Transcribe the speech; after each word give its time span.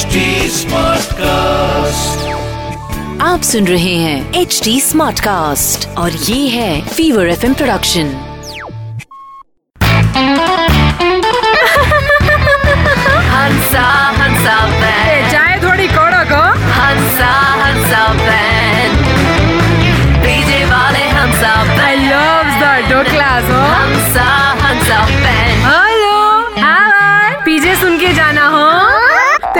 HD 0.00 0.20
Smartcast. 0.56 2.20
आप 3.22 3.42
सुन 3.44 3.66
रहे 3.66 3.94
हैं 4.02 4.40
एच 4.40 4.60
डी 4.64 4.80
स्मार्ट 4.80 5.20
कास्ट 5.20 5.86
और 5.98 6.12
ये 6.28 6.48
है 6.48 6.80
फीवर 6.88 7.28
एफ़ 7.30 7.46
प्रोडक्शन 7.46 8.12
हंसा 13.32 14.58
चाय 15.32 15.58
थोड़ी 15.64 15.88
कड़क 15.88 16.32
हो 16.32 16.42
हंसा 16.78 17.32
हंसा 17.62 18.06
बैंड 18.22 18.92
डीजे 20.24 20.64
वाले 20.72 21.04
Hansa 21.18 21.52
I 21.86 21.96
love 22.06 22.44
the 22.62 22.64
डोक्लास 22.92 23.50
Hansa 23.74 24.28
Hansa 24.64 25.04
band 25.06 25.66
hello 25.66 26.18
hi 26.64 27.34
पीछे 27.44 27.74
सुन 27.80 27.98
के 27.98 28.12
जाना 28.14 28.46
हो। 28.56 28.68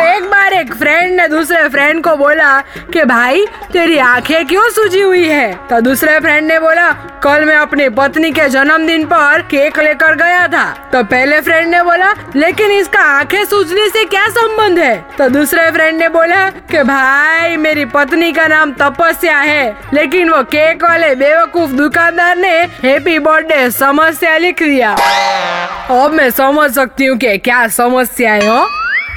एक 0.00 0.24
बार 0.24 0.52
एक 0.52 0.74
फ्रेंड 0.74 1.20
ने 1.20 1.28
दूसरे 1.28 1.68
फ्रेंड 1.68 2.04
को 2.04 2.16
बोला 2.16 2.60
कि 2.92 3.04
भाई, 3.04 3.46
तेरी 3.72 3.98
आँखें 3.98 4.46
क्यों 4.46 4.70
सूजी 4.70 5.00
हुई 5.00 5.28
है? 5.28 5.54
तो 5.54 5.80
दूसरे 5.80 6.20
फ्रेंड 6.20 6.48
ने 6.48 6.58
बोला, 6.58 6.90
कल 7.24 7.44
मैं 7.44 7.56
अपनी 7.56 7.88
पत्नी 7.88 8.30
के 8.30 8.48
जन्मदिन 8.48 9.04
पर 9.04 9.42
केक 9.42 9.78
लेकर 9.78 10.14
गया 10.14 10.48
था। 10.48 10.90
तो 10.92 11.02
पहले 11.04 11.40
फ्रेंड 11.40 11.68
ने 11.68 11.82
बोला, 11.82 12.14
लेकिन 12.36 12.70
इसका 12.70 13.00
आँखें 13.00 13.44
सूजने 13.44 13.88
से 13.88 14.04
क्या 14.04 14.26
संबंध 14.28 14.78
है? 14.78 15.04
तो 15.18 15.28
दूसरे 15.28 15.70
फ्रेंड 15.70 15.98
ने 15.98 16.08
बोला 16.08 16.50
कि 16.50 16.82
भाई, 16.82 17.56
मेरी 17.56 17.84
पत्नी 17.84 18.32
का 18.32 18.46
नाम 18.46 18.72
तपस्या 18.72 19.38
है, 19.38 19.76
लेकिन 19.94 20.30
वो 20.30 20.42
केक 20.42 20.84
वाले 20.84 21.14
बेवकूफ़ 21.14 21.70
दुकानदार 21.70 22.36
ने 22.36 22.60
हैप्पी 22.62 23.18
बर्थडे 23.18 23.70
समस्या 23.70 24.36
लिख 24.36 24.62
दिया। 24.62 24.96
अब 25.90 26.10
मैं 26.14 26.30
समझ 26.30 26.74
सकती 26.74 27.06
हूँ 27.06 27.18
कि 27.18 27.38
क्या 27.38 27.68
समस्या 27.68 28.32
है 28.32 28.48
हो। 28.48 28.79